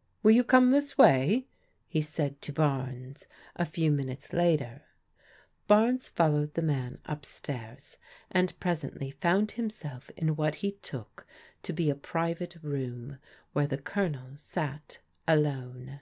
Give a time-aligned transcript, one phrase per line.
[0.12, 1.46] ''*' Will you come this way?"
[1.88, 3.24] he said to Barnes
[3.56, 4.82] a few minutes later.
[5.66, 7.96] Barnes followed the man up stairs,
[8.30, 11.26] and presently found himself in what he took
[11.62, 13.16] to be a private room
[13.54, 16.00] where the Colonel sat alone.